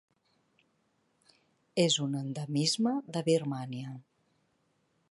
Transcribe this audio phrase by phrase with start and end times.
[1.85, 3.97] És un endemisme de Birmània.